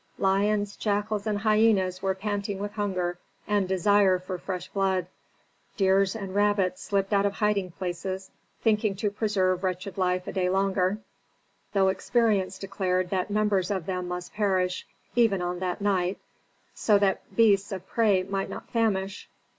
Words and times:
Lions, 0.17 0.77
jackals, 0.77 1.27
and 1.27 1.37
hyenas 1.37 2.01
were 2.01 2.15
panting 2.15 2.57
with 2.57 2.71
hunger 2.71 3.19
and 3.47 3.67
desire 3.67 4.17
for 4.17 4.39
fresh 4.39 4.67
blood; 4.67 5.05
deer 5.77 5.99
and 6.15 6.33
rabbits 6.33 6.81
slipped 6.81 7.13
out 7.13 7.23
of 7.27 7.33
hiding 7.33 7.69
places, 7.69 8.31
thinking 8.63 8.95
to 8.95 9.11
preserve 9.11 9.63
wretched 9.63 9.99
life 9.99 10.25
a 10.25 10.31
day 10.31 10.49
longer, 10.49 10.97
though 11.73 11.89
experience 11.89 12.57
declared 12.57 13.11
that 13.11 13.29
numbers 13.29 13.69
of 13.69 13.85
them 13.85 14.07
must 14.07 14.33
perish, 14.33 14.87
even 15.15 15.39
on 15.39 15.59
that 15.59 15.81
night, 15.81 16.17
so 16.73 16.97
that 16.97 17.35
beasts 17.35 17.71
of 17.71 17.85
prey 17.87 18.23
might 18.23 18.49
not 18.49 18.67
famish. 18.71 19.29